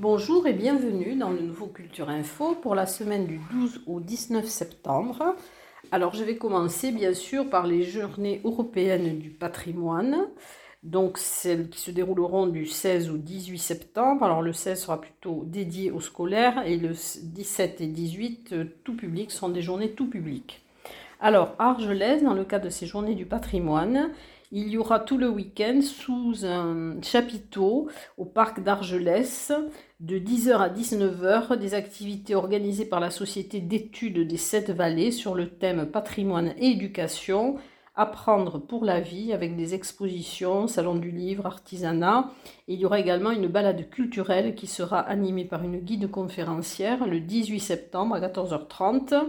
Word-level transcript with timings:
Bonjour 0.00 0.46
et 0.46 0.52
bienvenue 0.52 1.16
dans 1.16 1.30
le 1.30 1.40
nouveau 1.40 1.66
Culture 1.66 2.08
Info 2.08 2.54
pour 2.54 2.76
la 2.76 2.86
semaine 2.86 3.26
du 3.26 3.40
12 3.50 3.80
au 3.88 3.98
19 3.98 4.46
septembre. 4.46 5.34
Alors 5.90 6.14
je 6.14 6.22
vais 6.22 6.36
commencer 6.36 6.92
bien 6.92 7.12
sûr 7.14 7.50
par 7.50 7.66
les 7.66 7.82
journées 7.82 8.40
européennes 8.44 9.18
du 9.18 9.30
patrimoine, 9.30 10.28
donc 10.84 11.18
celles 11.18 11.68
qui 11.68 11.80
se 11.80 11.90
dérouleront 11.90 12.46
du 12.46 12.64
16 12.64 13.10
au 13.10 13.16
18 13.16 13.58
septembre. 13.58 14.24
Alors 14.24 14.40
le 14.40 14.52
16 14.52 14.80
sera 14.80 15.00
plutôt 15.00 15.42
dédié 15.44 15.90
aux 15.90 16.00
scolaires 16.00 16.62
et 16.64 16.76
le 16.76 16.90
17 16.90 17.80
et 17.80 17.88
18 17.88 18.52
euh, 18.52 18.64
tout 18.84 18.94
public 18.94 19.32
sont 19.32 19.48
des 19.48 19.62
journées 19.62 19.90
tout 19.90 20.08
public. 20.08 20.62
Alors 21.20 21.56
Argelès, 21.58 22.22
dans 22.22 22.34
le 22.34 22.44
cadre 22.44 22.66
de 22.66 22.70
ces 22.70 22.86
journées 22.86 23.16
du 23.16 23.26
patrimoine, 23.26 24.12
il 24.50 24.68
y 24.68 24.78
aura 24.78 24.98
tout 24.98 25.18
le 25.18 25.28
week-end 25.28 25.80
sous 25.82 26.46
un 26.46 27.00
chapiteau 27.02 27.88
au 28.16 28.24
parc 28.24 28.62
d'Argelès 28.62 29.52
de 30.00 30.18
10h 30.18 30.56
à 30.56 30.68
19h 30.70 31.58
des 31.58 31.74
activités 31.74 32.34
organisées 32.34 32.86
par 32.86 33.00
la 33.00 33.10
Société 33.10 33.60
d'études 33.60 34.26
des 34.26 34.36
Sept 34.36 34.70
Vallées 34.70 35.10
sur 35.12 35.34
le 35.34 35.50
thème 35.50 35.86
patrimoine 35.86 36.54
et 36.56 36.68
éducation, 36.68 37.56
apprendre 37.94 38.58
pour 38.58 38.84
la 38.84 39.00
vie 39.00 39.32
avec 39.32 39.56
des 39.56 39.74
expositions, 39.74 40.66
salon 40.66 40.94
du 40.94 41.10
livre, 41.10 41.46
artisanat. 41.46 42.30
il 42.68 42.78
y 42.78 42.86
aura 42.86 43.00
également 43.00 43.32
une 43.32 43.48
balade 43.48 43.90
culturelle 43.90 44.54
qui 44.54 44.66
sera 44.68 45.00
animée 45.00 45.44
par 45.44 45.62
une 45.62 45.80
guide 45.80 46.10
conférencière 46.10 47.06
le 47.06 47.20
18 47.20 47.60
septembre 47.60 48.14
à 48.14 48.20
14h30. 48.20 49.26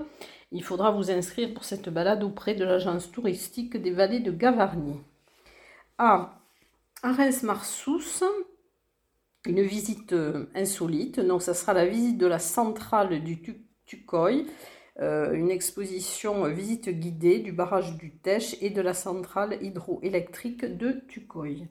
Il 0.51 0.63
faudra 0.63 0.91
vous 0.91 1.11
inscrire 1.11 1.53
pour 1.53 1.63
cette 1.63 1.89
balade 1.89 2.23
auprès 2.23 2.55
de 2.55 2.65
l'agence 2.65 3.11
touristique 3.11 3.77
des 3.77 3.91
vallées 3.91 4.19
de 4.19 4.31
Gavarnie 4.31 4.99
à 5.99 6.39
Arens-Marsous, 7.03 8.23
une 9.45 9.61
visite 9.61 10.13
euh, 10.13 10.45
insolite. 10.55 11.19
Donc, 11.19 11.41
ça 11.41 11.53
sera 11.53 11.73
la 11.73 11.85
visite 11.85 12.17
de 12.17 12.25
la 12.25 12.39
centrale 12.39 13.21
du 13.21 13.41
Tucoy, 13.85 14.47
euh, 15.01 15.33
une 15.33 15.51
exposition 15.51 16.45
euh, 16.45 16.49
visite 16.49 16.89
guidée 16.89 17.39
du 17.39 17.51
barrage 17.51 17.97
du 17.97 18.17
Tèche 18.17 18.55
et 18.61 18.69
de 18.69 18.81
la 18.81 18.93
centrale 18.93 19.57
hydroélectrique 19.61 20.65
de 20.65 21.01
Tucoy. 21.07 21.67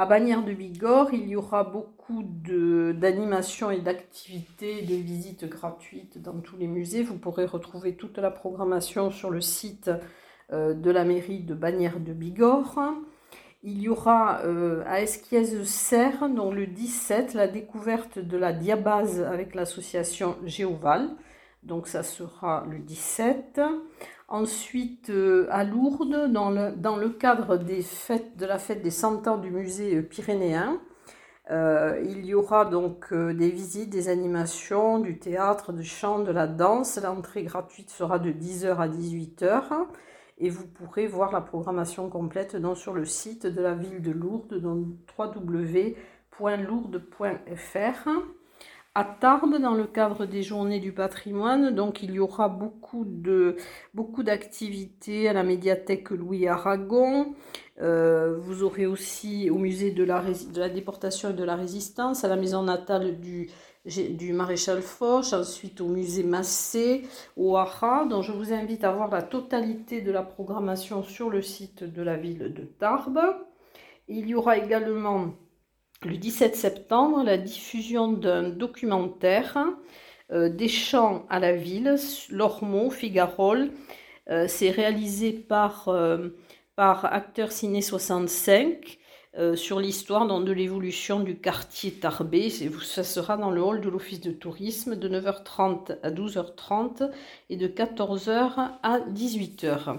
À 0.00 0.06
Bagnères 0.06 0.44
de 0.44 0.52
Bigorre, 0.52 1.12
il 1.12 1.28
y 1.28 1.34
aura 1.34 1.64
beaucoup 1.64 2.22
d'animations 2.22 3.72
et 3.72 3.80
d'activités, 3.80 4.82
de 4.82 4.94
visites 4.94 5.44
gratuites 5.44 6.22
dans 6.22 6.38
tous 6.38 6.56
les 6.56 6.68
musées. 6.68 7.02
Vous 7.02 7.18
pourrez 7.18 7.46
retrouver 7.46 7.96
toute 7.96 8.16
la 8.18 8.30
programmation 8.30 9.10
sur 9.10 9.28
le 9.28 9.40
site 9.40 9.90
de 10.52 10.90
la 10.90 11.04
mairie 11.04 11.40
de 11.40 11.52
Bagnères 11.52 11.98
de 11.98 12.12
Bigorre. 12.12 12.78
Il 13.64 13.82
y 13.82 13.88
aura 13.88 14.42
euh, 14.44 14.84
à 14.86 15.00
Esquiez-Serre, 15.00 16.28
donc 16.28 16.54
le 16.54 16.68
17, 16.68 17.34
la 17.34 17.48
découverte 17.48 18.20
de 18.20 18.36
la 18.36 18.52
diabase 18.52 19.20
avec 19.20 19.56
l'association 19.56 20.36
Géoval. 20.44 21.10
Donc 21.62 21.86
ça 21.88 22.02
sera 22.02 22.66
le 22.70 22.78
17. 22.78 23.60
Ensuite, 24.28 25.10
euh, 25.10 25.46
à 25.50 25.64
Lourdes, 25.64 26.30
dans 26.30 26.50
le, 26.50 27.08
cadre 27.08 27.56
des 27.56 27.82
fêtes, 27.82 28.36
de 28.36 28.46
la 28.46 28.58
fête 28.58 28.82
des 28.82 28.90
100 28.90 29.26
ans 29.26 29.38
du 29.38 29.50
musée 29.50 29.96
euh, 29.96 30.02
pyrénéen, 30.02 30.80
il 31.50 32.26
y 32.26 32.34
aura 32.34 32.66
donc 32.66 33.14
des 33.14 33.48
visites, 33.48 33.88
des 33.88 34.10
animations, 34.10 34.98
du 34.98 35.18
théâtre, 35.18 35.72
du 35.72 35.82
chant, 35.82 36.18
de 36.18 36.30
la 36.30 36.46
danse. 36.46 37.00
L'entrée 37.02 37.42
gratuite 37.42 37.88
sera 37.88 38.18
de 38.18 38.30
10h 38.30 38.76
à 38.76 38.86
18h 38.86 39.86
et 40.40 40.50
vous 40.50 40.66
pourrez 40.66 41.06
voir 41.06 41.32
la 41.32 41.40
programmation 41.40 42.08
complète 42.08 42.56
sur 42.74 42.92
le 42.94 43.04
site 43.04 43.46
de 43.46 43.60
la 43.60 43.74
ville 43.74 44.02
de 44.02 44.12
Lourdes, 44.12 44.62
www.lourdes.fr. 45.18 45.98
À 48.98 49.04
Tarbes, 49.04 49.60
dans 49.60 49.74
le 49.74 49.84
cadre 49.84 50.26
des 50.26 50.42
journées 50.42 50.80
du 50.80 50.90
patrimoine, 50.90 51.72
donc 51.72 52.02
il 52.02 52.10
y 52.10 52.18
aura 52.18 52.48
beaucoup 52.48 53.04
de 53.06 53.54
beaucoup 53.94 54.24
d'activités 54.24 55.28
à 55.28 55.32
la 55.32 55.44
médiathèque 55.44 56.10
Louis 56.10 56.48
Aragon. 56.48 57.32
Euh, 57.80 58.36
vous 58.40 58.64
aurez 58.64 58.86
aussi 58.86 59.50
au 59.50 59.58
musée 59.58 59.92
de 59.92 60.02
la, 60.02 60.20
de 60.20 60.74
déportation 60.74 61.30
et 61.30 61.32
de 61.32 61.44
la 61.44 61.54
résistance, 61.54 62.24
à 62.24 62.28
la 62.28 62.34
maison 62.34 62.64
natale 62.64 63.20
du 63.20 63.48
du 63.86 64.32
maréchal 64.32 64.82
Foch, 64.82 65.32
ensuite 65.32 65.80
au 65.80 65.86
musée 65.86 66.24
Massé, 66.24 67.06
au 67.36 67.56
Hara. 67.56 68.04
Donc 68.04 68.24
je 68.24 68.32
vous 68.32 68.52
invite 68.52 68.82
à 68.82 68.90
voir 68.90 69.12
la 69.12 69.22
totalité 69.22 70.00
de 70.00 70.10
la 70.10 70.22
programmation 70.22 71.04
sur 71.04 71.30
le 71.30 71.40
site 71.40 71.84
de 71.84 72.02
la 72.02 72.16
ville 72.16 72.52
de 72.52 72.64
Tarbes. 72.64 73.20
Il 74.08 74.26
y 74.26 74.34
aura 74.34 74.58
également 74.58 75.34
le 76.04 76.16
17 76.16 76.54
septembre 76.54 77.22
la 77.24 77.38
diffusion 77.38 78.12
d'un 78.12 78.48
documentaire 78.48 79.58
euh, 80.30 80.48
des 80.48 80.68
chants 80.68 81.26
à 81.28 81.40
la 81.40 81.56
ville, 81.56 81.96
Lormeau, 82.30 82.90
Figarol. 82.90 83.70
Euh, 84.30 84.46
c'est 84.46 84.70
réalisé 84.70 85.32
par, 85.32 85.88
euh, 85.88 86.28
Acteur 86.76 87.50
Ciné 87.50 87.82
65 87.82 88.98
euh, 89.36 89.56
sur 89.56 89.80
l'histoire 89.80 90.26
de 90.26 90.52
l'évolution 90.52 91.20
du 91.20 91.38
quartier 91.38 91.92
Tarbé. 91.92 92.50
Ça 92.50 93.02
sera 93.02 93.36
dans 93.36 93.50
le 93.50 93.62
hall 93.62 93.80
de 93.80 93.88
l'office 93.88 94.20
de 94.20 94.30
tourisme 94.30 94.96
de 94.96 95.08
9h30 95.08 95.98
à 96.02 96.10
12h30 96.10 97.10
et 97.50 97.56
de 97.56 97.66
14h 97.66 98.70
à 98.82 99.00
18h. 99.00 99.98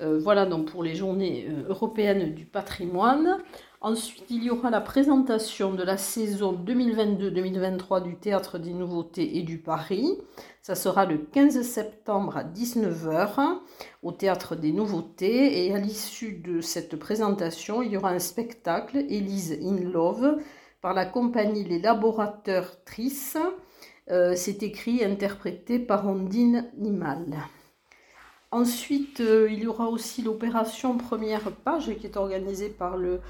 Euh, 0.00 0.18
voilà 0.18 0.46
donc 0.46 0.70
pour 0.70 0.82
les 0.82 0.94
journées 0.94 1.48
européennes 1.68 2.34
du 2.34 2.44
patrimoine. 2.44 3.38
Ensuite, 3.84 4.30
il 4.30 4.44
y 4.44 4.50
aura 4.50 4.70
la 4.70 4.80
présentation 4.80 5.74
de 5.74 5.82
la 5.82 5.96
saison 5.96 6.52
2022-2023 6.52 8.04
du 8.04 8.14
Théâtre 8.14 8.58
des 8.58 8.74
Nouveautés 8.74 9.38
et 9.38 9.42
du 9.42 9.58
Paris. 9.58 10.18
Ça 10.62 10.76
sera 10.76 11.04
le 11.04 11.18
15 11.18 11.62
septembre 11.62 12.36
à 12.36 12.44
19h 12.44 13.58
au 14.04 14.12
Théâtre 14.12 14.54
des 14.54 14.70
Nouveautés. 14.70 15.66
Et 15.66 15.74
à 15.74 15.78
l'issue 15.78 16.34
de 16.34 16.60
cette 16.60 16.94
présentation, 16.94 17.82
il 17.82 17.90
y 17.90 17.96
aura 17.96 18.10
un 18.10 18.20
spectacle, 18.20 18.98
Elise 18.98 19.58
in 19.60 19.80
Love, 19.90 20.38
par 20.80 20.94
la 20.94 21.04
compagnie 21.04 21.64
Les 21.64 21.80
Laborateurs 21.80 22.84
Tris. 22.84 23.34
C'est 24.06 24.62
écrit 24.62 25.00
et 25.00 25.06
interprété 25.06 25.80
par 25.80 26.06
Ondine 26.06 26.70
Nimal. 26.78 27.36
Ensuite, 28.52 29.20
euh, 29.20 29.48
il 29.50 29.60
y 29.60 29.66
aura 29.66 29.88
aussi 29.88 30.20
l'opération 30.20 30.98
Première 30.98 31.50
Page 31.64 31.96
qui 31.96 32.06
est 32.06 32.18
organisée 32.18 32.68
par 32.68 32.98
le 32.98 33.20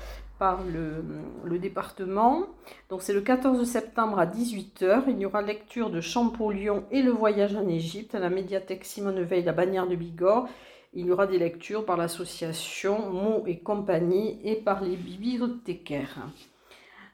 par 0.43 0.65
le, 0.65 1.57
département. 1.61 2.47
Donc 2.91 3.03
c'est 3.03 3.13
le 3.13 3.21
14 3.21 3.65
septembre 3.65 4.19
à 4.19 4.27
18h. 4.27 5.05
Il 5.07 5.21
y 5.21 5.25
aura 5.25 5.41
lecture 5.41 5.89
de 5.89 6.01
Champollion 6.01 6.83
et 6.91 7.01
le 7.01 7.13
voyage 7.13 7.55
en 7.55 7.69
Égypte 7.69 8.17
à 8.17 8.19
la 8.19 8.29
médiathèque 8.29 8.85
Simone 8.85 9.23
Veil, 9.23 9.45
la 9.45 9.53
bannière 9.53 9.87
de 9.87 9.95
Bigorre. 9.95 10.49
Il 10.95 11.07
y 11.07 11.13
aura 11.13 11.29
des 11.29 11.39
lectures 11.39 11.85
par 11.85 11.97
l'association 11.97 13.13
Mots 13.13 13.45
et 13.47 13.61
compagnie 13.61 14.41
et 14.43 14.57
par 14.57 14.83
les 14.83 14.97
bibliothécaires. 14.97 16.27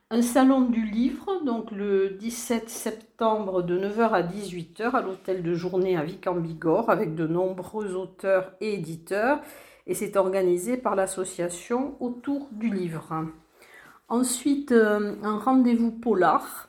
Un 0.08 0.22
salon 0.22 0.62
du 0.62 0.86
livre, 0.86 1.42
donc 1.44 1.70
le 1.70 2.16
17 2.18 2.70
septembre 2.70 3.60
de 3.60 3.78
9h 3.78 4.08
à 4.08 4.22
18h 4.22 4.92
à 4.92 5.02
l'hôtel 5.02 5.42
de 5.42 5.52
journée 5.52 5.98
à 5.98 6.02
Vic 6.02 6.26
en 6.26 6.36
Bigorre 6.36 6.88
avec 6.88 7.14
de 7.14 7.26
nombreux 7.26 7.94
auteurs 7.94 8.52
et 8.62 8.72
éditeurs 8.72 9.40
et 9.88 9.94
c'est 9.94 10.16
organisé 10.16 10.76
par 10.76 10.94
l'association 10.94 11.96
Autour 11.98 12.48
du 12.52 12.68
Livre. 12.68 13.24
Ensuite, 14.08 14.70
euh, 14.72 15.16
un 15.22 15.38
rendez-vous 15.38 15.90
polar 15.90 16.68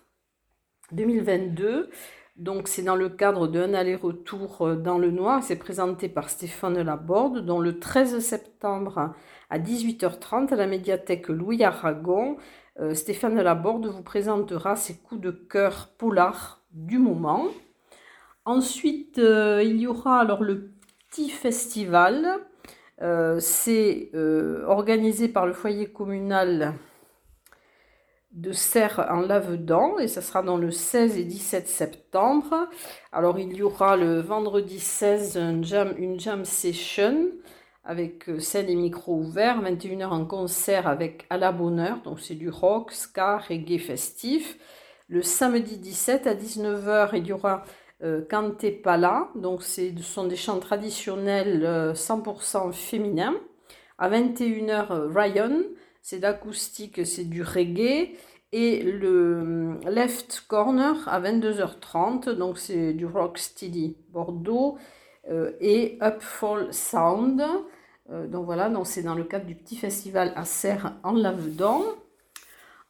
2022. 0.94 1.90
Donc, 2.38 2.70
c'est 2.70 2.82
dans 2.82 2.96
le 2.96 3.10
cadre 3.10 3.48
d'un 3.48 3.74
aller-retour 3.74 4.62
euh, 4.62 4.76
dans 4.76 4.98
le 4.98 5.12
noir. 5.12 5.44
C'est 5.44 5.58
présenté 5.58 6.08
par 6.08 6.30
Stéphane 6.30 6.82
Laborde, 6.82 7.46
dont 7.46 7.60
le 7.60 7.80
13 7.80 8.20
septembre 8.20 9.14
à 9.50 9.60
18h30 9.60 10.54
à 10.54 10.56
la 10.56 10.68
médiathèque 10.68 11.28
Louis 11.28 11.62
Aragon. 11.64 12.38
Euh, 12.80 12.94
Stéphane 12.94 13.36
Laborde 13.42 13.88
vous 13.88 14.04
présentera 14.04 14.78
ses 14.78 14.98
coups 14.98 15.20
de 15.20 15.32
cœur 15.32 15.90
polar 15.98 16.62
du 16.72 17.00
moment. 17.00 17.48
Ensuite, 18.46 19.18
il 19.18 19.78
y 19.78 19.86
aura 19.86 20.22
alors 20.22 20.42
le 20.42 20.72
petit 21.10 21.30
festival 21.30 22.40
euh, 23.02 23.40
c'est 23.40 24.10
euh, 24.14 24.64
organisé 24.66 25.30
par 25.30 25.46
le 25.46 25.54
foyer 25.54 25.88
communal 25.88 26.74
de 28.32 28.52
Serre 28.52 29.08
en 29.10 29.22
Lavedan 29.22 29.98
et 30.00 30.08
ça 30.08 30.22
sera 30.22 30.44
dans 30.44 30.58
le 30.58 30.70
16 30.70 31.18
et 31.18 31.24
17 31.24 31.68
septembre. 31.68 32.68
Alors 33.12 33.40
il 33.40 33.56
y 33.56 33.64
aura 33.64 33.96
le 33.98 34.20
vendredi 34.20 34.80
16 34.80 35.38
une 35.38 35.64
jam, 35.64 35.94
une 35.98 36.20
jam 36.20 36.46
session 36.46 37.30
avec 37.84 38.30
euh, 38.30 38.40
scène 38.40 38.70
et 38.70 38.76
micro 38.76 39.16
ouverts, 39.16 39.62
21h 39.64 40.08
en 40.08 40.26
concert 40.26 40.88
avec 40.88 41.26
à 41.30 41.38
la 41.38 41.52
bonheur, 41.52 42.02
donc 42.04 42.20
c'est 42.20 42.36
du 42.36 42.50
rock, 42.50 42.92
ska, 42.92 43.38
reggae 43.38 43.80
festif. 43.80 44.58
Le 45.08 45.24
samedi 45.24 45.78
17 45.78 46.28
à 46.28 46.36
19h, 46.36 47.12
il 47.14 47.26
y 47.26 47.34
aura 47.34 47.64
euh, 48.04 48.22
Pala, 48.84 49.30
donc 49.36 49.62
ce 49.64 49.92
sont 50.02 50.26
des 50.26 50.36
chants 50.36 50.60
traditionnels 50.60 51.94
100% 51.94 52.70
euh, 52.70 52.72
féminins. 52.72 53.36
À 53.98 54.10
21h, 54.10 54.92
euh, 54.92 55.10
Ryan, 55.14 55.62
c'est 56.02 56.20
d'acoustique, 56.20 57.06
c'est 57.06 57.26
du 57.26 57.44
reggae. 57.44 58.16
Et 58.52 58.82
le 58.82 59.80
left 59.86 60.46
corner 60.48 60.96
à 61.08 61.22
22h30, 61.22 62.32
donc 62.32 62.58
c'est 62.58 62.94
du 62.94 63.06
Rocksteady 63.06 63.96
Bordeaux 64.10 64.80
euh, 65.30 65.52
et 65.60 66.00
Upfall 66.02 66.74
Sound. 66.74 67.44
Donc 68.10 68.46
voilà, 68.46 68.70
donc 68.70 68.88
c'est 68.88 69.04
dans 69.04 69.14
le 69.14 69.24
cadre 69.24 69.46
du 69.46 69.54
petit 69.54 69.76
festival 69.76 70.34
à 70.36 70.44
Serre 70.44 70.96
en 71.04 71.12
Lavedan. 71.12 71.84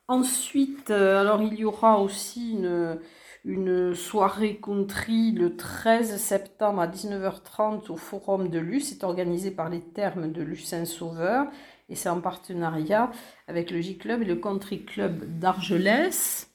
Ensuite, 0.07 0.91
alors 0.91 1.41
il 1.41 1.55
y 1.55 1.65
aura 1.65 1.99
aussi 1.99 2.53
une, 2.53 2.97
une 3.45 3.95
soirée 3.95 4.59
country 4.61 5.31
le 5.31 5.55
13 5.55 6.17
septembre 6.17 6.81
à 6.81 6.87
19h30 6.87 7.89
au 7.91 7.95
Forum 7.95 8.49
de 8.49 8.59
Luce. 8.59 8.89
C'est 8.89 9.03
organisé 9.03 9.51
par 9.51 9.69
les 9.69 9.81
termes 9.81 10.31
de 10.31 10.41
Lucin 10.41 10.85
Sauveur 10.85 11.47
et 11.89 11.95
c'est 11.95 12.09
en 12.09 12.21
partenariat 12.21 13.11
avec 13.47 13.71
le 13.71 13.81
J-Club 13.81 14.21
et 14.21 14.25
le 14.25 14.35
Country 14.35 14.83
Club 14.83 15.39
d'Argelès. 15.39 16.49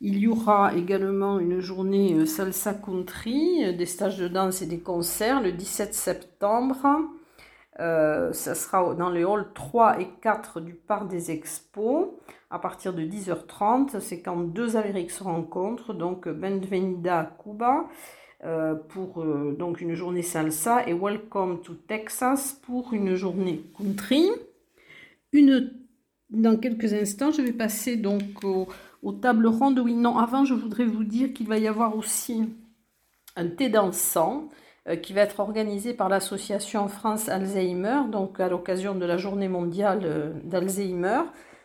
Il 0.00 0.18
y 0.18 0.28
aura 0.28 0.74
également 0.76 1.40
une 1.40 1.58
journée 1.58 2.14
euh, 2.14 2.24
salsa 2.24 2.72
country, 2.72 3.64
euh, 3.64 3.72
des 3.72 3.86
stages 3.86 4.16
de 4.16 4.28
danse 4.28 4.62
et 4.62 4.66
des 4.66 4.78
concerts 4.78 5.42
le 5.42 5.50
17 5.50 5.92
septembre. 5.92 6.76
Euh, 7.80 8.32
ça 8.32 8.54
sera 8.54 8.94
dans 8.94 9.10
les 9.10 9.24
halls 9.24 9.46
3 9.54 10.00
et 10.00 10.08
4 10.20 10.60
du 10.60 10.74
Parc 10.74 11.08
des 11.08 11.30
Expos 11.30 12.08
à 12.50 12.58
partir 12.58 12.92
de 12.92 13.02
10h30. 13.02 14.00
C'est 14.00 14.20
quand 14.20 14.36
deux 14.36 14.76
Amériques 14.76 15.10
se 15.10 15.22
rencontrent, 15.22 15.94
donc 15.94 16.28
Benvenida 16.28 17.36
Cuba 17.42 17.86
pour 18.88 19.24
donc 19.24 19.80
une 19.80 19.94
journée 19.94 20.22
salsa 20.22 20.86
et 20.86 20.94
Welcome 20.94 21.60
to 21.60 21.74
Texas 21.74 22.52
pour 22.52 22.92
une 22.92 23.16
journée 23.16 23.64
country 23.76 24.30
une, 25.32 25.72
dans 26.30 26.56
quelques 26.56 26.92
instants, 26.92 27.30
je 27.30 27.42
vais 27.42 27.52
passer 27.52 27.96
donc 27.96 28.44
aux, 28.44 29.12
tables 29.12 29.46
rondes. 29.46 29.78
Oui, 29.78 29.94
non, 29.94 30.18
avant, 30.18 30.44
je 30.44 30.54
voudrais 30.54 30.86
vous 30.86 31.04
dire 31.04 31.32
qu'il 31.32 31.46
va 31.46 31.58
y 31.58 31.68
avoir 31.68 31.96
aussi 31.96 32.44
un 33.36 33.48
thé 33.48 33.68
dansant 33.68 34.48
euh, 34.48 34.67
qui 34.96 35.12
va 35.12 35.22
être 35.22 35.40
organisé 35.40 35.92
par 35.94 36.08
l'association 36.08 36.88
France 36.88 37.28
Alzheimer, 37.28 38.02
donc 38.10 38.40
à 38.40 38.48
l'occasion 38.48 38.94
de 38.94 39.04
la 39.04 39.16
journée 39.16 39.48
mondiale 39.48 40.00
euh, 40.04 40.30
d'Alzheimer. 40.44 41.20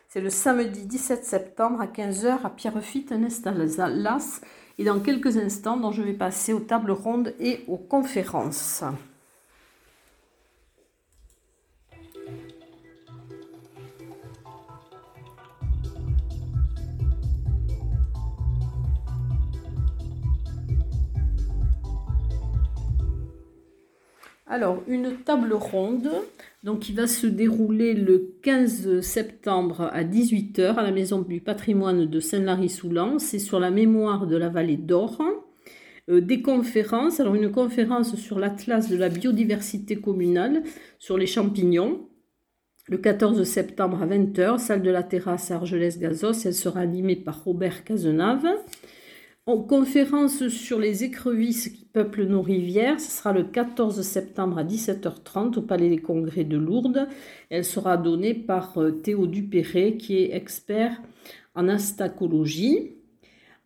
C'est 0.08 0.20
le 0.20 0.30
samedi 0.30 0.86
17 0.86 1.24
septembre 1.24 1.80
à 1.80 1.86
15h 1.86 2.44
à 2.44 2.50
Pierrefitte, 2.50 3.12
Nestalas. 3.12 4.40
Et 4.78 4.84
dans 4.84 5.00
quelques 5.00 5.36
instants, 5.36 5.76
donc, 5.76 5.94
je 5.94 6.02
vais 6.02 6.12
passer 6.12 6.52
aux 6.52 6.60
tables 6.60 6.92
rondes 6.92 7.32
et 7.40 7.64
aux 7.68 7.78
conférences. 7.78 8.84
Alors, 24.46 24.82
une 24.88 25.16
table 25.24 25.54
ronde 25.54 26.10
donc, 26.64 26.80
qui 26.80 26.92
va 26.92 27.06
se 27.06 27.26
dérouler 27.26 27.94
le 27.94 28.36
15 28.42 29.00
septembre 29.00 29.88
à 29.92 30.04
18h 30.04 30.74
à 30.74 30.82
la 30.82 30.90
Maison 30.90 31.22
du 31.22 31.40
patrimoine 31.40 32.04
de 32.04 32.20
Saint-Lary-Soulan. 32.20 33.18
C'est 33.18 33.38
sur 33.38 33.58
la 33.58 33.70
mémoire 33.70 34.26
de 34.26 34.36
la 34.36 34.50
vallée 34.50 34.76
d'Or. 34.76 35.22
Euh, 36.10 36.20
des 36.20 36.42
conférences, 36.42 37.20
alors 37.20 37.34
une 37.34 37.50
conférence 37.50 38.16
sur 38.16 38.38
l'atlas 38.38 38.90
de 38.90 38.96
la 38.96 39.08
biodiversité 39.08 39.96
communale, 39.96 40.62
sur 40.98 41.16
les 41.16 41.26
champignons, 41.26 42.06
le 42.88 42.98
14 42.98 43.42
septembre 43.44 44.02
à 44.02 44.06
20h, 44.06 44.58
salle 44.58 44.82
de 44.82 44.90
la 44.90 45.02
terrasse 45.02 45.50
à 45.50 45.54
Argelès-Gazos. 45.54 46.44
Elle 46.44 46.54
sera 46.54 46.80
animée 46.80 47.16
par 47.16 47.44
Robert 47.44 47.82
Cazenave. 47.84 48.46
En 49.46 49.58
conférence 49.58 50.48
sur 50.48 50.78
les 50.78 51.04
écrevisses 51.04 51.68
qui 51.68 51.84
peuplent 51.84 52.24
nos 52.24 52.40
rivières, 52.40 52.98
ce 52.98 53.10
sera 53.10 53.34
le 53.34 53.44
14 53.44 54.00
septembre 54.00 54.56
à 54.56 54.64
17h30 54.64 55.58
au 55.58 55.60
Palais 55.60 55.90
des 55.90 55.98
Congrès 55.98 56.44
de 56.44 56.56
Lourdes. 56.56 57.06
Elle 57.50 57.66
sera 57.66 57.98
donnée 57.98 58.32
par 58.32 58.78
euh, 58.78 58.90
Théo 58.90 59.26
Dupéré, 59.26 59.98
qui 59.98 60.16
est 60.16 60.34
expert 60.34 60.98
en 61.54 61.68
astacologie. 61.68 62.92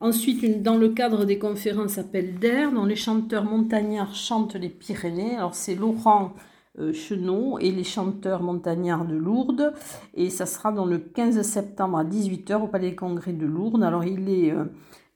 Ensuite, 0.00 0.64
dans 0.64 0.76
le 0.76 0.88
cadre 0.88 1.24
des 1.24 1.38
conférences 1.38 1.96
Appel 1.96 2.40
d'air, 2.40 2.72
dont 2.72 2.84
les 2.84 2.96
chanteurs 2.96 3.44
montagnards 3.44 4.16
chantent 4.16 4.56
les 4.56 4.70
Pyrénées. 4.70 5.36
Alors, 5.36 5.54
c'est 5.54 5.76
Laurent 5.76 6.34
euh, 6.80 6.92
Chenot 6.92 7.60
et 7.60 7.70
les 7.70 7.84
chanteurs 7.84 8.42
montagnards 8.42 9.06
de 9.06 9.14
Lourdes. 9.14 9.72
Et 10.14 10.28
ça 10.28 10.44
sera 10.44 10.72
dans 10.72 10.86
le 10.86 10.98
15 10.98 11.40
septembre 11.42 11.98
à 11.98 12.04
18h 12.04 12.64
au 12.64 12.66
Palais 12.66 12.90
des 12.90 12.96
Congrès 12.96 13.32
de 13.32 13.46
Lourdes. 13.46 13.84
Alors, 13.84 14.02
il 14.02 14.28
est 14.28 14.50
euh, 14.50 14.64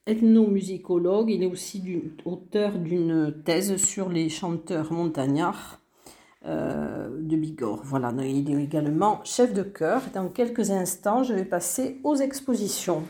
ethnomusicologue. 0.06 1.30
Il 1.30 1.42
est 1.42 1.46
aussi 1.46 2.02
auteur 2.24 2.78
d'une 2.78 3.42
thèse 3.44 3.76
sur 3.76 4.08
les 4.08 4.28
chanteurs 4.28 4.92
montagnards 4.92 5.80
euh, 6.44 7.08
de 7.20 7.36
Bigorre. 7.36 7.82
Voilà, 7.84 8.12
il 8.24 8.50
est 8.50 8.62
également 8.62 9.20
chef 9.24 9.52
de 9.54 9.62
chœur. 9.62 10.02
Dans 10.14 10.28
quelques 10.28 10.70
instants, 10.70 11.22
je 11.22 11.34
vais 11.34 11.44
passer 11.44 12.00
aux 12.04 12.16
expositions. 12.16 13.02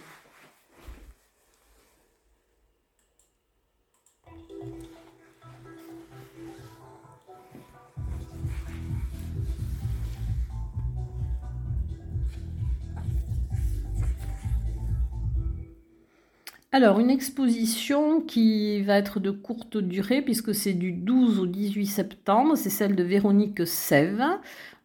Alors, 16.74 17.00
une 17.00 17.10
exposition 17.10 18.22
qui 18.22 18.80
va 18.80 18.96
être 18.96 19.20
de 19.20 19.30
courte 19.30 19.76
durée, 19.76 20.22
puisque 20.22 20.54
c'est 20.54 20.72
du 20.72 20.92
12 20.92 21.38
au 21.40 21.46
18 21.46 21.84
septembre, 21.84 22.56
c'est 22.56 22.70
celle 22.70 22.96
de 22.96 23.02
Véronique 23.02 23.66
Sève, 23.66 24.24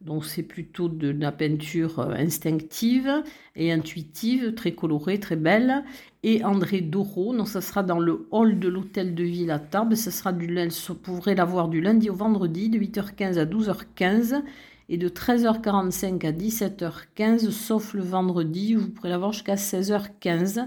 donc 0.01 0.25
c'est 0.25 0.43
plutôt 0.43 0.89
de, 0.89 1.09
la 1.11 1.31
peinture 1.31 1.99
euh, 1.99 2.11
instinctive 2.11 3.23
et 3.55 3.71
intuitive, 3.71 4.53
très 4.53 4.73
colorée, 4.73 5.21
très 5.21 5.37
belle, 5.37 5.85
et 6.23 6.43
André 6.43 6.81
Doro, 6.81 7.33
donc 7.33 7.47
ça 7.47 7.61
sera 7.61 7.83
dans 7.83 7.99
le 7.99 8.27
hall 8.31 8.59
de 8.59 8.67
l'hôtel 8.67 9.15
de 9.15 9.23
ville 9.23 9.49
à 9.49 9.59
Tarbes, 9.59 9.95
ça 9.95 10.11
sera 10.11 10.33
du, 10.33 10.53
vous 10.87 10.95
pourrez 10.95 11.35
la 11.35 11.45
voir 11.45 11.69
du 11.69 11.79
lundi 11.79 12.09
au 12.09 12.15
vendredi, 12.15 12.69
de 12.69 12.79
8h15 12.79 13.37
à 13.37 13.45
12h15, 13.45 14.41
et 14.89 14.97
de 14.97 15.09
13h45 15.09 16.25
à 16.25 16.31
17h15, 16.31 17.51
sauf 17.51 17.93
le 17.93 18.03
vendredi, 18.03 18.73
vous 18.73 18.89
pourrez 18.89 19.09
la 19.09 19.17
voir 19.17 19.33
jusqu'à 19.33 19.55
16h15. 19.55 20.65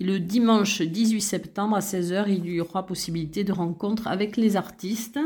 Et 0.00 0.04
le 0.04 0.18
dimanche 0.18 0.82
18 0.82 1.20
septembre 1.20 1.76
à 1.76 1.80
16h, 1.80 2.24
il 2.28 2.46
y 2.46 2.60
aura 2.60 2.86
possibilité 2.86 3.44
de 3.44 3.52
rencontre 3.52 4.08
avec 4.08 4.36
les 4.36 4.56
artistes. 4.56 5.18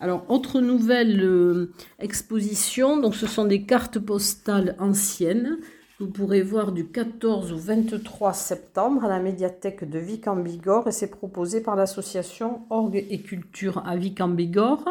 Alors, 0.00 0.24
autre 0.28 0.60
nouvelle 0.60 1.22
euh, 1.22 1.72
exposition, 2.00 2.96
donc 2.96 3.14
ce 3.14 3.26
sont 3.26 3.44
des 3.44 3.62
cartes 3.62 3.98
postales 3.98 4.76
anciennes. 4.78 5.58
Vous 6.00 6.08
pourrez 6.08 6.42
voir 6.42 6.72
du 6.72 6.88
14 6.88 7.52
au 7.52 7.56
23 7.56 8.32
septembre 8.32 9.04
à 9.04 9.08
la 9.08 9.20
médiathèque 9.20 9.88
de 9.88 10.00
Vic 10.00 10.26
en 10.26 10.34
Bigorre 10.34 10.88
et 10.88 10.92
c'est 10.92 11.10
proposé 11.10 11.60
par 11.60 11.76
l'association 11.76 12.62
Orgue 12.70 13.06
et 13.08 13.20
Culture 13.20 13.86
à 13.86 13.96
Vic 13.96 14.20
en 14.20 14.28
Bigorre. 14.28 14.88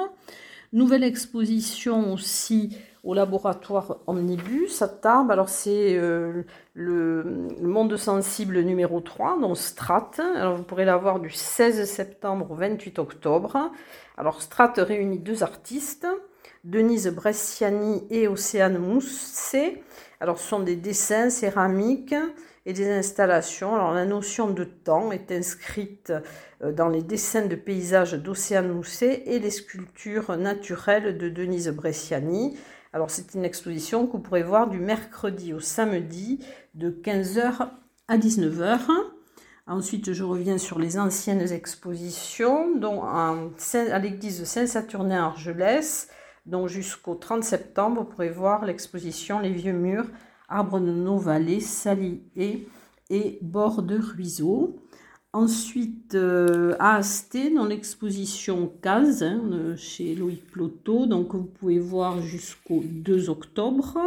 Nouvelle 0.71 1.03
exposition 1.03 2.13
aussi 2.13 2.75
au 3.03 3.13
laboratoire 3.13 3.97
Omnibus 4.07 4.81
à 4.81 4.87
Tarbes. 4.87 5.29
Alors 5.29 5.49
c'est 5.49 5.95
euh, 5.97 6.43
le, 6.73 7.23
monde 7.61 7.97
sensible 7.97 8.61
numéro 8.61 9.01
3, 9.01 9.39
donc 9.39 9.57
Strat. 9.57 10.11
Alors 10.35 10.55
vous 10.55 10.63
pourrez 10.63 10.85
l'avoir 10.85 11.19
du 11.19 11.29
16 11.29 11.83
septembre 11.85 12.51
au 12.51 12.55
28 12.55 12.99
octobre. 12.99 13.71
Alors 14.17 14.41
Strat 14.41 14.73
réunit 14.77 15.19
deux 15.19 15.43
artistes, 15.43 16.07
Denise 16.63 17.09
Bresciani 17.09 18.07
et 18.09 18.27
Océane 18.27 18.77
Mousset. 18.77 19.83
Alors 20.21 20.39
ce 20.39 20.47
sont 20.47 20.61
des 20.61 20.77
dessins 20.77 21.29
céramiques 21.29 22.15
et 22.65 22.71
des 22.71 22.89
installations. 22.89 23.75
Alors 23.75 23.91
la 23.91 24.05
notion 24.05 24.49
de 24.49 24.63
temps 24.63 25.11
est 25.11 25.29
inscrite 25.33 26.13
euh, 26.61 26.71
dans 26.71 26.87
les 26.87 27.01
dessins 27.01 27.47
de 27.47 27.55
paysages 27.55 28.13
d'Océane 28.13 28.71
Mousset 28.71 29.23
et 29.25 29.39
les 29.39 29.51
sculptures 29.51 30.37
naturelles 30.37 31.17
de 31.17 31.27
Denise 31.27 31.67
Bresciani. 31.67 32.57
Alors 32.93 33.09
c'est 33.09 33.33
une 33.33 33.43
exposition 33.43 34.05
que 34.05 34.13
vous 34.13 34.19
pourrez 34.19 34.43
voir 34.43 34.69
du 34.69 34.77
mercredi 34.77 35.51
au 35.51 35.59
samedi 35.59 36.45
de 36.75 36.91
15h 36.91 37.69
à 38.07 38.17
19h. 38.17 38.81
Ensuite, 39.65 40.13
je 40.13 40.23
reviens 40.23 40.59
sur 40.59 40.77
les 40.77 40.99
anciennes 40.99 41.51
expositions, 41.51 42.75
dont 42.75 43.01
à 43.03 43.99
l'église 43.99 44.41
de 44.41 44.45
Saint-Saturnin 44.45 45.23
à 45.23 45.25
Argelès, 45.25 46.07
dont 46.45 46.67
jusqu'au 46.67 47.15
30 47.15 47.43
septembre, 47.43 48.01
vous 48.01 48.07
pourrez 48.07 48.29
voir 48.29 48.63
l'exposition 48.63 49.39
Les 49.39 49.53
vieux 49.53 49.73
murs, 49.73 50.07
arbres 50.47 50.79
de 50.79 50.91
nos 50.91 51.17
vallées, 51.17 51.61
saliers 51.61 52.67
et 53.09 53.39
bords 53.41 53.81
de 53.81 53.97
ruisseaux. 53.97 54.75
Ensuite, 55.33 56.13
euh, 56.13 56.75
à 56.79 56.97
Asté, 56.97 57.49
dans 57.49 57.65
l'exposition 57.65 58.71
Case, 58.81 59.23
hein, 59.23 59.75
chez 59.75 60.13
Loïc 60.13 60.45
Ploto, 60.45 61.07
donc 61.07 61.33
vous 61.33 61.43
pouvez 61.43 61.79
voir 61.79 62.21
jusqu'au 62.21 62.83
2 62.85 63.29
octobre. 63.29 63.97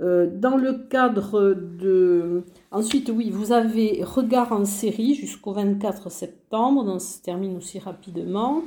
Euh, 0.00 0.26
dans 0.32 0.56
le 0.56 0.88
cadre 0.88 1.54
de... 1.54 2.44
Ensuite, 2.70 3.12
oui, 3.14 3.30
vous 3.30 3.52
avez 3.52 4.02
Regard 4.02 4.52
en 4.52 4.64
série 4.64 5.14
jusqu'au 5.14 5.52
24 5.52 6.10
septembre, 6.10 6.84
donc 6.84 7.02
ça 7.02 7.18
se 7.18 7.22
termine 7.22 7.56
aussi 7.56 7.78
rapidement. 7.78 8.62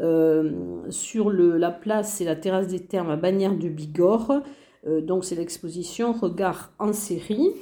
Euh, 0.00 0.50
sur 0.90 1.30
le, 1.30 1.56
la 1.56 1.70
place 1.70 2.20
et 2.20 2.24
la 2.24 2.34
terrasse 2.34 2.66
des 2.66 2.80
Thermes 2.80 3.10
à 3.10 3.16
Bagnères 3.16 3.54
de 3.56 3.68
Bigorre. 3.68 4.42
Euh, 4.86 5.00
donc 5.00 5.24
c'est 5.24 5.36
l'exposition 5.36 6.12
Regard 6.12 6.72
en 6.80 6.92
série. 6.92 7.52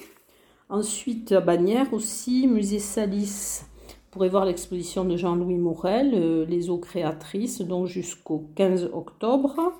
Ensuite, 0.68 1.32
à 1.32 1.40
Bagnères 1.40 1.92
aussi, 1.92 2.46
musée 2.46 2.78
Salis. 2.78 3.62
Vous 3.86 4.10
pourrez 4.10 4.28
voir 4.28 4.44
l'exposition 4.44 5.04
de 5.04 5.16
Jean-Louis 5.16 5.58
Morel, 5.58 6.44
Les 6.48 6.70
eaux 6.70 6.78
créatrices, 6.78 7.60
donc 7.60 7.86
jusqu'au 7.86 8.50
15 8.56 8.90
octobre 8.92 9.74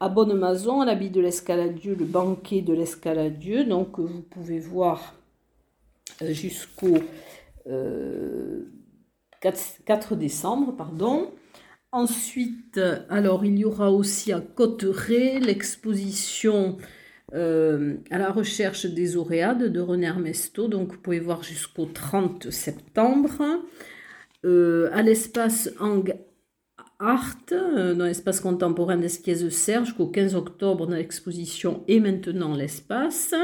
à 0.00 0.08
Bonne-Maison, 0.08 0.80
à 0.80 0.86
l'habit 0.86 1.10
de 1.10 1.20
l'escaladieu, 1.20 1.94
le 1.94 2.06
banquet 2.06 2.62
de 2.62 2.72
l'escaladieu. 2.72 3.64
Donc 3.64 3.98
vous 4.00 4.22
pouvez 4.22 4.58
voir 4.58 5.14
euh, 6.22 6.32
jusqu'au 6.32 6.94
4, 9.40 10.12
euh, 10.12 10.16
décembre. 10.16 10.74
pardon. 10.74 11.30
Ensuite, 11.92 12.80
alors 13.08 13.44
il 13.44 13.58
y 13.58 13.64
aura 13.64 13.90
aussi 13.90 14.32
à 14.32 14.40
Cotteret 14.40 15.40
l'exposition 15.40 16.78
euh, 17.34 17.96
à 18.10 18.18
la 18.18 18.30
recherche 18.30 18.86
des 18.86 19.16
auréades 19.16 19.72
de 19.72 19.80
René 19.80 20.06
Armesto. 20.06 20.68
Donc 20.68 20.92
vous 20.92 20.98
pouvez 20.98 21.20
voir 21.20 21.42
jusqu'au 21.42 21.86
30 21.86 22.50
septembre. 22.50 23.30
à 24.44 25.02
l'espace 25.02 25.70
Ang 25.80 26.14
Art, 27.00 27.36
euh, 27.52 27.94
dans 27.94 28.04
l'espace 28.04 28.40
contemporain 28.40 28.98
d'Esquies-Serre, 28.98 29.86
jusqu'au 29.86 30.06
15 30.06 30.34
octobre 30.34 30.86
dans 30.86 30.96
l'exposition 30.96 31.82
Et 31.88 31.98
maintenant 31.98 32.54
l'espace. 32.54 33.34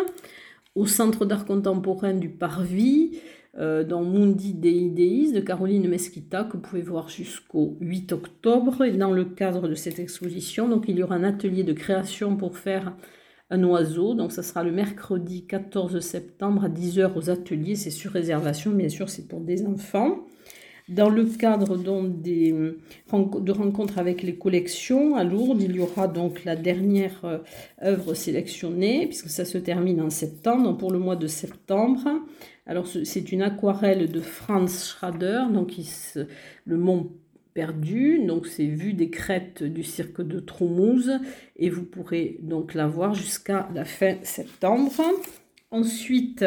Au 0.75 0.87
Centre 0.87 1.25
d'art 1.25 1.47
contemporain 1.47 2.13
du 2.13 2.29
Parvis, 2.29 3.19
euh, 3.59 3.83
dans 3.83 4.05
Mundi 4.05 4.53
Dei 4.53 4.91
Deis 4.91 5.33
de 5.33 5.41
Caroline 5.41 5.89
Mesquita, 5.89 6.45
que 6.45 6.59
vous 6.59 6.63
pouvez 6.63 6.83
voir 6.83 7.09
jusqu'au 7.09 7.79
8 7.81 8.13
octobre. 8.13 8.85
Et 8.85 8.93
dans 8.93 9.13
le 9.13 9.25
cadre 9.25 9.69
de 9.69 9.75
cette 9.75 9.99
exposition, 9.99 10.69
donc, 10.69 10.85
il 10.89 10.99
y 10.99 11.03
aura 11.03 11.15
un 11.15 11.25
atelier 11.25 11.65
de 11.65 11.73
création 11.73 12.37
pour 12.37 12.59
faire 12.59 12.95
un 13.51 13.63
oiseau. 13.65 14.15
Donc 14.15 14.33
ça 14.33 14.43
sera 14.43 14.63
le 14.63 14.73
mercredi 14.73 15.47
14 15.47 16.01
septembre 16.01 16.65
à 16.65 16.69
10h 16.69 17.13
aux 17.17 17.31
ateliers. 17.31 17.77
C'est 17.77 17.91
sur 17.91 18.13
réservation, 18.13 18.73
bien 18.73 18.89
sûr, 18.89 19.09
c'est 19.09 19.29
pour 19.29 19.41
des 19.41 19.67
enfants. 19.67 20.25
Dans 20.89 21.11
le 21.11 21.25
cadre 21.25 21.77
donc 21.77 22.23
des, 22.23 22.53
de 22.53 23.53
rencontres 23.53 23.99
avec 23.99 24.23
les 24.23 24.37
collections 24.37 25.17
à 25.17 25.25
Lourdes, 25.25 25.61
il 25.61 25.75
y 25.75 25.81
aura 25.81 26.07
donc 26.07 26.45
la 26.45 26.55
dernière 26.55 27.25
euh, 27.25 27.39
œuvre 27.83 28.15
sélectionnée, 28.15 29.07
puisque 29.07 29.29
ça 29.29 29.45
se 29.45 29.59
termine 29.59 30.01
en 30.01 30.11
septembre, 30.11 30.77
pour 30.77 30.93
le 30.93 31.01
mois 31.01 31.17
de 31.17 31.27
septembre. 31.27 32.05
Alors 32.67 32.87
c'est 32.87 33.33
une 33.33 33.43
aquarelle 33.43 34.13
de 34.13 34.21
Franz 34.21 34.85
Schrader, 34.85 35.47
donc 35.53 35.73
le 36.65 36.77
mont 36.77 37.11
perdu, 37.57 38.23
donc 38.27 38.47
c'est 38.47 38.67
vu 38.67 38.93
des 38.93 39.09
crêtes 39.09 39.63
du 39.63 39.83
cirque 39.83 40.21
de 40.21 40.41
Troumouze, 40.41 41.13
et 41.57 41.71
vous 41.71 41.85
pourrez 41.85 42.39
donc 42.43 42.75
la 42.75 42.87
voir 42.87 43.15
jusqu'à 43.15 43.67
la 43.75 43.87
fin 43.87 44.17
septembre. 44.25 44.93
Ensuite, 45.71 46.45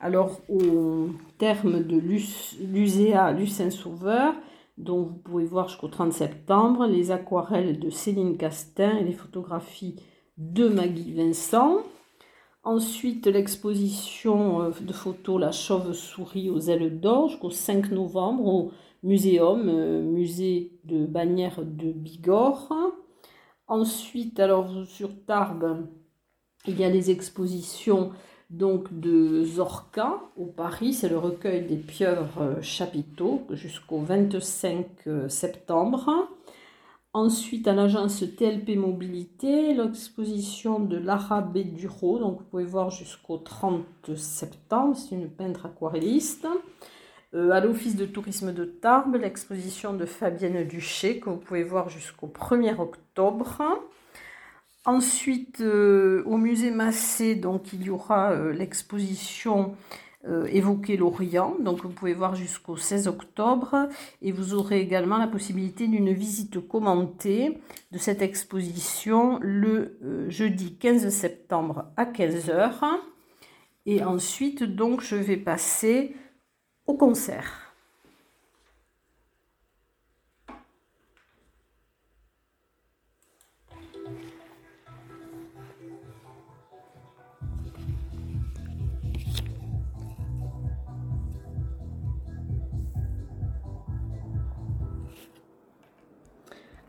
alors 0.00 0.40
au 0.48 1.10
terme 1.36 1.84
de 1.84 1.98
l'USEA 1.98 3.32
Lucin 3.32 3.68
Sauveur, 3.68 4.34
dont 4.78 5.02
vous 5.02 5.16
pouvez 5.16 5.44
voir 5.44 5.68
jusqu'au 5.68 5.88
30 5.88 6.14
septembre, 6.14 6.86
les 6.86 7.10
aquarelles 7.10 7.78
de 7.78 7.90
Céline 7.90 8.38
Castin 8.38 8.96
et 8.96 9.04
les 9.04 9.12
photographies 9.12 9.96
de 10.38 10.66
Maggie 10.68 11.12
Vincent. 11.12 11.82
Ensuite, 12.68 13.26
l'exposition 13.26 14.60
euh, 14.60 14.70
de 14.78 14.92
photos 14.92 15.40
La 15.40 15.52
chauve-souris 15.52 16.50
aux 16.50 16.60
ailes 16.60 17.00
d'or 17.00 17.30
jusqu'au 17.30 17.50
5 17.50 17.92
novembre 17.92 18.44
au 18.44 18.72
Muséum, 19.02 19.70
euh, 19.70 20.02
musée 20.02 20.72
de 20.84 21.06
Bagnères 21.06 21.64
de 21.64 21.90
Bigorre. 21.92 22.68
Ensuite, 23.68 24.38
alors 24.38 24.84
sur 24.86 25.08
Tarbes, 25.24 25.86
il 26.66 26.78
y 26.78 26.84
a 26.84 26.90
les 26.90 27.10
expositions 27.10 28.12
donc 28.50 28.92
de 29.00 29.44
Zorka 29.44 30.20
au 30.36 30.44
Paris, 30.44 30.92
c'est 30.92 31.08
le 31.08 31.16
recueil 31.16 31.66
des 31.66 31.76
pieuvres 31.76 32.42
euh, 32.42 32.60
chapiteaux 32.60 33.46
jusqu'au 33.50 34.00
25 34.00 34.86
euh, 35.06 35.28
septembre. 35.30 36.28
Ensuite, 37.14 37.66
à 37.66 37.72
l'agence 37.72 38.22
TLP 38.36 38.76
Mobilité, 38.76 39.72
l'exposition 39.72 40.78
de 40.78 40.98
Lara 40.98 41.40
Béduro, 41.40 42.18
donc 42.18 42.38
vous 42.38 42.44
pouvez 42.44 42.64
voir 42.64 42.90
jusqu'au 42.90 43.38
30 43.38 44.14
septembre, 44.14 44.94
c'est 44.94 45.14
une 45.14 45.30
peintre 45.30 45.66
aquarelliste. 45.66 46.46
Euh, 47.34 47.50
à 47.50 47.60
l'Office 47.60 47.96
de 47.96 48.06
tourisme 48.06 48.52
de 48.52 48.64
Tarbes, 48.64 49.16
l'exposition 49.16 49.94
de 49.94 50.06
Fabienne 50.06 50.66
Duché, 50.66 51.20
que 51.20 51.28
vous 51.28 51.36
pouvez 51.36 51.62
voir 51.62 51.88
jusqu'au 51.88 52.26
1er 52.26 52.78
octobre. 52.78 53.58
Ensuite, 54.86 55.60
euh, 55.60 56.22
au 56.24 56.38
musée 56.38 56.70
Massé, 56.70 57.34
donc 57.34 57.72
il 57.74 57.82
y 57.82 57.90
aura 57.90 58.32
euh, 58.32 58.52
l'exposition 58.52 59.76
euh, 60.26 60.46
Évoquer 60.46 60.96
l'Orient. 60.96 61.56
Donc 61.60 61.82
vous 61.82 61.90
pouvez 61.90 62.14
voir 62.14 62.34
jusqu'au 62.34 62.76
16 62.76 63.08
octobre. 63.08 63.88
Et 64.22 64.32
vous 64.32 64.54
aurez 64.54 64.80
également 64.80 65.18
la 65.18 65.28
possibilité 65.28 65.86
d'une 65.86 66.12
visite 66.12 66.66
commentée 66.66 67.58
de 67.92 67.98
cette 67.98 68.22
exposition 68.22 69.38
le 69.40 69.98
jeudi 70.28 70.76
15 70.76 71.08
septembre 71.10 71.86
à 71.96 72.04
15h. 72.04 72.98
Et 73.90 74.04
ensuite, 74.04 74.62
donc, 74.64 75.00
je 75.00 75.16
vais 75.16 75.38
passer 75.38 76.14
au 76.86 76.94
concert. 76.94 77.67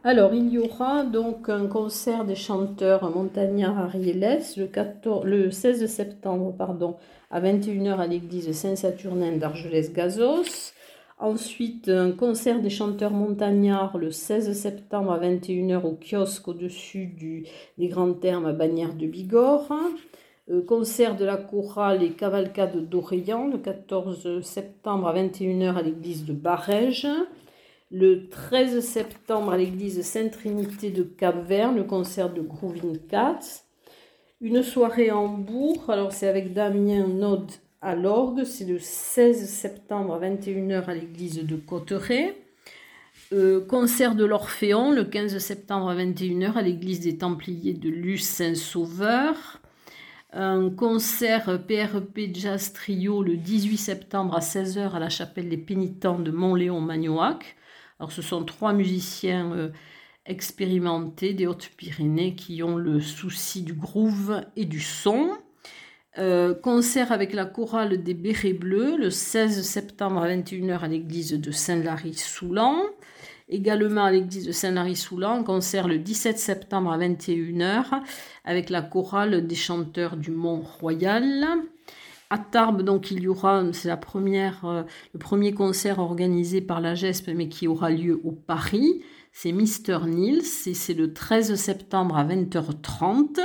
Alors, 0.05 0.33
il 0.33 0.47
y 0.49 0.57
aura 0.57 1.03
donc 1.03 1.49
un 1.49 1.67
concert 1.67 2.23
des 2.23 2.35
chanteurs 2.35 3.13
montagnards 3.13 3.77
Arielles 3.77 4.39
le, 4.55 5.25
le 5.25 5.51
16 5.51 5.85
septembre 5.87 6.55
pardon, 6.57 6.95
à 7.29 7.41
21h 7.41 7.97
à 7.97 8.07
l'église 8.07 8.49
Saint-Saturnin 8.53 9.35
d'Argelès-Gazos. 9.35 10.71
Ensuite, 11.17 11.89
un 11.89 12.11
concert 12.11 12.61
des 12.61 12.69
chanteurs 12.69 13.11
montagnards 13.11 13.97
le 13.97 14.09
16 14.09 14.53
septembre 14.53 15.11
à 15.11 15.19
21h 15.19 15.81
au 15.83 15.97
kiosque 16.01 16.47
au-dessus 16.47 17.13
des 17.77 17.87
Grands 17.89 18.13
Termes 18.13 18.45
à 18.45 18.53
Bagnères 18.53 18.93
de 18.93 19.05
Bigorre. 19.05 19.73
Euh, 20.49 20.61
concert 20.65 21.17
de 21.17 21.25
la 21.25 21.35
chorale 21.35 22.03
et 22.03 22.11
cavalcade 22.11 22.87
d'Orient 22.87 23.47
le 23.47 23.57
14 23.57 24.41
septembre 24.43 25.09
à 25.09 25.13
21h 25.13 25.75
à 25.75 25.81
l'église 25.81 26.23
de 26.23 26.31
Barège 26.31 27.05
le 27.91 28.29
13 28.29 28.81
septembre 28.81 29.51
à 29.51 29.57
l'église 29.57 30.01
Sainte-Trinité 30.01 30.91
de 30.91 31.03
Cap-Vert, 31.03 31.71
le 31.71 31.83
concert 31.83 32.31
de 32.31 32.41
Groovin 32.41 32.93
Cats. 33.09 33.63
Une 34.41 34.63
soirée 34.63 35.11
en 35.11 35.27
Bourg, 35.27 35.89
alors 35.89 36.11
c'est 36.11 36.27
avec 36.27 36.53
Damien 36.53 37.07
Nod 37.07 37.51
à 37.81 37.95
l'orgue, 37.95 38.43
c'est 38.43 38.65
le 38.65 38.77
16 38.79 39.49
septembre 39.49 40.13
à 40.13 40.19
21h 40.19 40.85
à 40.85 40.93
l'église 40.93 41.45
de 41.45 41.55
Cotteret. 41.55 42.35
Euh, 43.31 43.63
concert 43.65 44.15
de 44.15 44.25
l'Orphéon 44.25 44.91
le 44.91 45.03
15 45.03 45.37
septembre 45.37 45.89
à 45.89 45.95
21h 45.95 46.53
à 46.53 46.61
l'église 46.61 46.99
des 46.99 47.17
Templiers 47.17 47.73
de 47.73 47.89
Luce 47.89 48.25
Saint-Sauveur. 48.25 49.61
Un 50.31 50.69
concert 50.69 51.59
PRP 51.65 52.33
Jazz 52.33 52.71
Trio 52.73 53.23
le 53.23 53.35
18 53.35 53.77
septembre 53.77 54.35
à 54.35 54.39
16h 54.39 54.91
à 54.91 54.99
la 54.99 55.09
chapelle 55.09 55.49
des 55.49 55.57
Pénitents 55.57 56.19
de 56.19 56.31
Montléon-Magnoac. 56.31 57.55
Alors, 57.99 58.11
ce 58.11 58.21
sont 58.21 58.45
trois 58.45 58.71
musiciens 58.71 59.51
euh, 59.53 59.69
expérimentés 60.25 61.33
des 61.33 61.47
Hautes-Pyrénées 61.47 62.35
qui 62.35 62.63
ont 62.63 62.77
le 62.77 63.01
souci 63.01 63.61
du 63.61 63.73
groove 63.73 64.41
et 64.55 64.65
du 64.65 64.79
son. 64.79 65.31
Euh, 66.17 66.53
concert 66.53 67.11
avec 67.11 67.33
la 67.33 67.45
chorale 67.45 68.01
des 68.01 68.13
Bérets 68.13 68.53
Bleus 68.53 68.97
le 68.97 69.09
16 69.09 69.61
septembre 69.63 70.21
à 70.21 70.29
21h 70.29 70.79
à 70.79 70.87
l'église 70.87 71.33
de 71.33 71.51
Saint-Lary-Soulan. 71.51 72.83
Également 73.49 74.05
à 74.05 74.11
l'église 74.11 74.45
de 74.45 74.51
Saint-Lary-Soulan, 74.51 75.43
concert 75.43 75.87
le 75.87 75.97
17 75.97 76.37
septembre 76.37 76.91
à 76.91 76.97
21h 76.97 78.01
avec 78.45 78.69
la 78.69 78.81
chorale 78.81 79.45
des 79.45 79.55
chanteurs 79.55 80.15
du 80.15 80.31
Mont-Royal. 80.31 81.45
À 82.31 82.37
Tarbes, 82.37 82.83
donc, 82.83 83.09
il 83.09 83.21
y 83.21 83.27
aura, 83.27 83.63
c'est 83.73 83.87
la 83.87 83.97
première, 83.97 84.63
euh, 84.65 84.83
le 85.13 85.19
premier 85.19 85.53
concert 85.53 85.97
organisé 85.97 86.61
par 86.61 86.79
la 86.79 86.93
GESP, 86.93 87.31
mais 87.35 87.49
qui 87.49 87.67
aura 87.67 87.89
lieu 87.89 88.21
au 88.23 88.31
Paris. 88.31 89.01
C'est 89.31 89.51
Mister 89.51 89.97
Nils 90.05 90.43
et 90.67 90.75
c'est 90.75 90.93
le 90.93 91.13
13 91.13 91.55
septembre 91.55 92.17
à 92.17 92.25
20h30. 92.25 93.39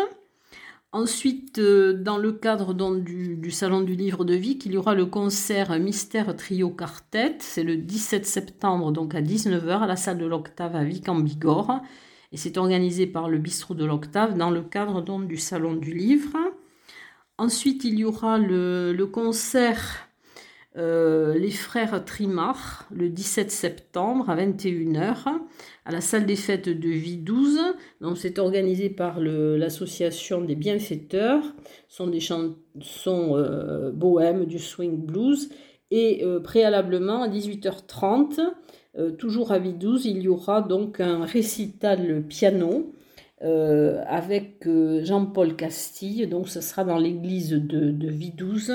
Ensuite, 0.92 1.58
euh, 1.58 1.94
dans 1.94 2.18
le 2.18 2.32
cadre 2.32 2.74
du, 2.74 3.50
Salon 3.50 3.80
du 3.80 3.94
Livre 3.94 4.24
de 4.24 4.34
Vic, 4.34 4.66
il 4.66 4.72
y 4.72 4.76
aura 4.76 4.94
le 4.94 5.06
concert 5.06 5.78
Mystère 5.80 6.36
Trio 6.36 6.68
Quartet. 6.68 7.36
C'est 7.40 7.64
le 7.64 7.78
17 7.78 8.26
septembre, 8.26 8.92
donc 8.92 9.14
à 9.14 9.22
19h, 9.22 9.80
à 9.80 9.86
la 9.86 9.96
salle 9.96 10.18
de 10.18 10.26
l'Octave 10.26 10.76
à 10.76 10.84
Vic 10.84 11.08
en 11.08 11.16
Bigorre. 11.16 11.80
Et 12.32 12.36
c'est 12.36 12.58
organisé 12.58 13.06
par 13.06 13.30
le 13.30 13.38
bistrot 13.38 13.74
de 13.74 13.84
l'Octave 13.84 14.36
dans 14.36 14.50
le 14.50 14.62
cadre 14.62 15.00
du 15.26 15.36
Salon 15.36 15.74
du 15.74 15.94
Livre. 15.94 16.36
Ensuite, 17.36 17.82
il 17.82 17.98
y 17.98 18.04
aura 18.04 18.38
le, 18.38 19.04
concert 19.06 20.08
euh, 20.76 21.36
Les 21.36 21.50
Frères 21.50 22.04
Trimard 22.04 22.86
le 22.94 23.08
17 23.08 23.50
septembre 23.50 24.30
à 24.30 24.36
21h 24.36 25.16
à 25.84 25.90
la 25.90 26.00
salle 26.00 26.26
des 26.26 26.36
fêtes 26.36 26.68
de 26.68 26.88
Vie 26.88 27.16
12. 27.16 27.58
Donc, 28.00 28.18
c'est 28.18 28.38
organisé 28.38 28.88
par 28.88 29.18
l'association 29.18 30.42
des 30.42 30.54
bienfaiteurs. 30.54 31.42
Ce 31.88 31.96
sont 31.96 32.06
des 32.06 32.20
chansons 32.20 33.36
euh, 33.36 33.90
bohèmes 33.90 34.44
du 34.44 34.60
swing 34.60 35.04
blues. 35.04 35.48
Et 35.90 36.24
euh, 36.24 36.38
préalablement 36.38 37.22
à 37.22 37.28
18h30, 37.28 38.38
toujours 39.18 39.50
à 39.50 39.58
Vie 39.58 39.74
12, 39.74 40.06
il 40.06 40.22
y 40.22 40.28
aura 40.28 40.62
donc 40.62 41.00
un 41.00 41.24
récital 41.24 42.22
piano 42.28 42.92
euh, 43.42 44.02
avec 44.06 44.66
euh, 44.66 45.04
Jean-Paul 45.04 45.56
Castille. 45.56 46.26
Donc, 46.28 46.48
ce 46.48 46.60
sera 46.60 46.84
dans 46.84 46.98
l'église 46.98 47.50
de, 47.50 48.08
Vidouze. 48.08 48.72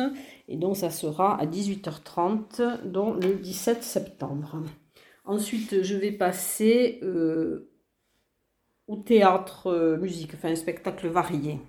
Et 0.48 0.58
donc, 0.58 0.76
ça 0.76 0.90
sera 0.90 1.40
à 1.40 1.46
18h30, 1.46 2.84
donc 2.86 3.24
le 3.24 3.36
17 3.36 3.84
septembre. 3.84 4.62
Ensuite, 5.26 5.82
je 5.84 5.96
vais 5.96 6.12
passer 6.12 7.00
euh, 7.04 7.72
au 8.88 8.98
théâtre 8.98 9.98
musique, 10.02 10.34
enfin 10.34 10.50
un 10.50 10.56
spectacle 10.56 11.08
varié. 11.08 11.60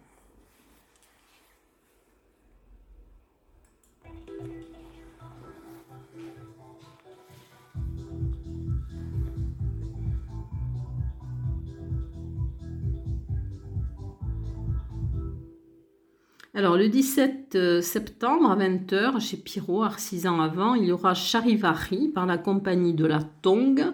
Alors, 16.53 16.77
le 16.77 16.89
17 16.89 17.55
euh, 17.55 17.81
septembre 17.81 18.51
à 18.51 18.57
20h, 18.57 19.21
chez 19.21 19.37
Pirot, 19.37 19.85
Artisan 19.85 20.41
avant, 20.41 20.75
il 20.75 20.87
y 20.87 20.93
aura 20.93 21.15
Charivari 21.15 22.09
par 22.09 22.27
la 22.27 22.39
compagnie 22.39 22.93
de 22.93 23.07
la 23.07 23.21
Tongue. 23.41 23.85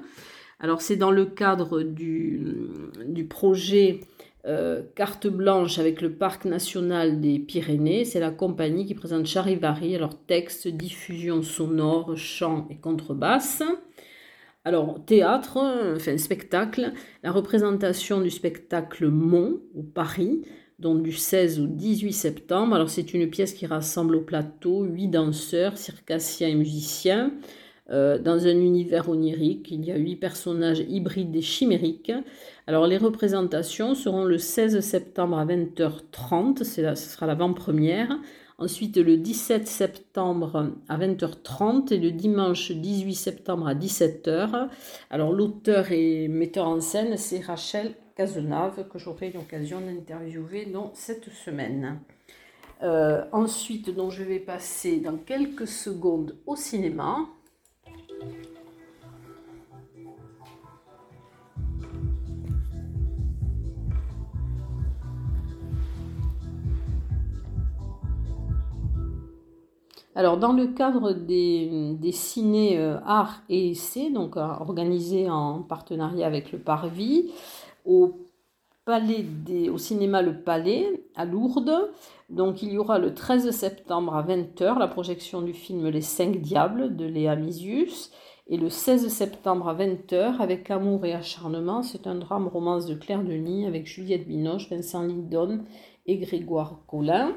Alors, 0.59 0.81
c'est 0.81 0.97
dans 0.97 1.11
le 1.11 1.27
cadre 1.27 1.83
du, 1.83 3.27
projet 3.29 4.01
euh, 4.47 4.83
Carte 4.95 5.27
Blanche 5.27 5.79
avec 5.79 6.01
le 6.01 6.15
Parc 6.15 6.47
national 6.47 7.21
des 7.21 7.39
Pyrénées. 7.39 8.07
C'est 8.07 8.21
la 8.21 8.31
compagnie 8.31 8.87
qui 8.87 8.95
présente 8.95 9.27
Charivari, 9.27 9.95
alors 9.95 10.19
texte, 10.19 10.67
diffusion 10.67 11.43
sonore, 11.43 12.17
chant 12.17 12.69
et 12.71 12.77
contrebasse. 12.77 13.63
Alors, 14.65 15.05
théâtre, 15.05 15.59
enfin 15.95 16.17
spectacle, 16.17 16.93
la 17.23 17.33
représentation 17.33 18.23
du 18.23 18.31
spectacle 18.31 19.09
Mont 19.09 19.61
au 19.75 19.83
Paris 19.83 20.41
donc 20.78 21.02
du 21.02 21.12
16 21.12 21.61
au 21.61 21.66
18 21.66 22.12
septembre. 22.12 22.75
Alors 22.75 22.90
c'est 22.90 23.14
une 23.14 23.28
pièce 23.28 23.54
qui 23.54 23.66
rassemble 23.66 24.16
au 24.16 24.21
plateau 24.21 24.85
huit 24.85 25.09
danseurs, 25.09 25.78
circassiens 25.78 26.49
et 26.49 26.54
musiciens. 26.54 27.33
Euh, 27.88 28.18
dans 28.18 28.47
un 28.47 28.56
univers 28.56 29.08
onirique, 29.08 29.71
il 29.71 29.84
y 29.84 29.93
a 29.93 29.97
huit 29.97 30.17
personnages 30.17 30.80
hybrides 30.89 31.34
et 31.36 31.43
chimériques. 31.43 32.12
Alors 32.67 32.86
les 32.86 32.99
représentations 32.99 33.95
seront 33.95 34.25
le 34.25 34.39
16 34.39 34.80
septembre 34.80 35.39
à 35.39 35.47
20h30, 35.47 36.65
ce 36.65 36.95
sera 36.97 37.26
l'avant-première. 37.26 38.19
Ensuite 38.58 38.97
le 38.97 39.19
17 39.19 39.69
septembre 39.69 40.73
à 40.89 40.99
20h30 40.99 41.93
et 41.93 41.99
le 41.99 42.10
dimanche 42.10 42.73
18 42.73 43.15
septembre 43.15 43.69
à 43.69 43.75
17h. 43.75 44.69
Alors 45.10 45.32
l'auteur 45.32 45.93
et 45.93 46.26
metteur 46.28 46.67
en 46.67 46.80
scène, 46.80 47.17
c'est 47.19 47.41
Rachel 47.41 47.95
Que 48.17 48.99
j'aurai 48.99 49.31
l'occasion 49.31 49.79
d'interviewer 49.83 50.65
dans 50.65 50.91
cette 50.95 51.29
semaine. 51.29 52.00
Euh, 52.83 53.23
ensuite, 53.31 53.95
je 54.09 54.23
vais 54.23 54.39
passer 54.39 55.00
dans 55.00 55.19
quelques 55.19 55.67
secondes 55.69 56.35
au 56.47 56.57
cinéma. 56.57 57.19
Alors, 70.15 70.39
dans 70.39 70.55
le 70.55 70.69
cadre 70.69 71.13
des, 71.13 71.93
des 72.00 72.13
ciné 72.13 72.79
euh, 72.79 72.97
et 73.50 73.73
essais, 73.73 74.11
donc 74.11 74.37
organisés 74.37 75.29
en 75.29 75.61
partenariat 75.61 76.26
avec 76.26 76.52
le 76.52 76.59
Parvis, 76.59 77.31
au 77.87 79.79
cinéma 79.79 80.23
Le 80.23 80.43
Palais 80.43 81.05
à 81.15 81.25
Lourdes. 81.25 81.91
Donc 82.29 82.63
il 82.63 82.73
y 82.73 82.79
aura 82.79 82.99
le 82.99 83.15
13 83.15 83.51
septembre 83.51 84.15
à 84.15 84.23
20h 84.23 84.79
la 84.79 84.89
projection 84.89 85.43
du 85.43 85.53
film 85.53 85.89
Les 85.89 86.01
Cinq 86.01 86.41
Diables 86.41 86.97
de 86.97 87.05
Léa 87.05 87.37
Misius. 87.37 88.11
Et 88.49 88.57
le 88.57 88.69
16 88.71 89.09
septembre 89.09 89.69
à 89.69 89.75
20h 89.75 90.37
avec 90.39 90.71
Amour 90.71 91.05
et 91.05 91.13
acharnement, 91.13 91.83
c'est 91.83 92.07
un 92.07 92.15
drame 92.15 92.47
romance 92.47 92.87
de 92.87 92.95
Claire 92.95 93.25
Denis 93.25 93.67
avec 93.67 93.87
Juliette 93.87 94.29
Binoche, 94.29 94.71
Vincent 94.71 95.03
Lindon 95.03 95.65
et 96.07 96.19
Grégoire 96.19 96.79
Collin. 96.87 97.33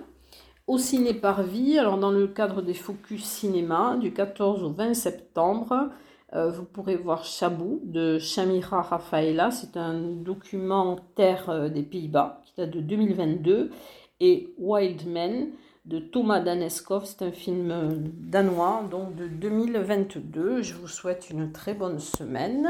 Au 0.67 0.77
Ciné 0.77 1.15
Parvis, 1.15 1.79
alors 1.79 1.97
dans 1.97 2.11
le 2.11 2.27
cadre 2.27 2.61
des 2.61 2.75
Focus 2.75 3.23
Cinéma 3.23 3.97
du 3.99 4.13
14 4.13 4.63
au 4.63 4.69
20 4.69 4.93
septembre, 4.93 5.89
euh, 6.33 6.51
vous 6.51 6.63
pourrez 6.63 6.95
voir 6.95 7.23
Chabou 7.23 7.81
de 7.83 8.19
Shamira 8.19 8.81
Rafaela. 8.81 9.49
C'est 9.51 9.77
un 9.77 9.99
documentaire 9.99 11.49
euh, 11.49 11.69
des 11.69 11.81
Pays-Bas 11.81 12.41
qui 12.45 12.53
date 12.57 12.69
de 12.69 12.81
2022. 12.81 13.71
Et 14.19 14.53
Wild 14.59 15.07
Men 15.07 15.49
de 15.85 15.97
Thomas 15.99 16.39
Daneskov. 16.39 17.05
C'est 17.05 17.23
un 17.23 17.31
film 17.31 17.71
euh, 17.71 17.89
danois 17.91 18.83
donc 18.91 19.15
de 19.15 19.27
2022. 19.27 20.61
Je 20.61 20.75
vous 20.75 20.87
souhaite 20.87 21.29
une 21.31 21.51
très 21.51 21.73
bonne 21.73 21.99
semaine 21.99 22.69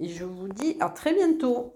et 0.00 0.08
je 0.08 0.24
vous 0.24 0.48
dis 0.48 0.76
à 0.80 0.88
très 0.88 1.14
bientôt. 1.14 1.75